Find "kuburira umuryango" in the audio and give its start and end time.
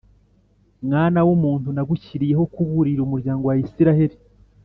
2.53-3.43